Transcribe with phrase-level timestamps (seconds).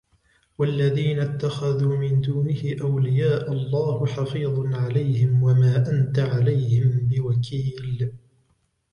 [0.57, 8.13] والذين اتخذوا من دونه أولياء الله حفيظ عليهم وما أنت عليهم بوكيل